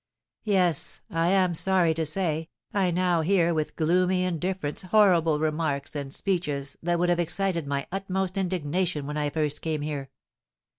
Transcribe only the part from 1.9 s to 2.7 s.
to say,